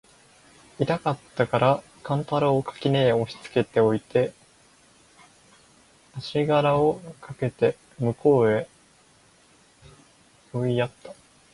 [0.79, 4.33] 痛かつたから勘太郎を垣根へ押しつけて置いて、
[6.17, 8.67] 足搦あしがらをかけて向へ斃
[10.63, 11.13] してやつた。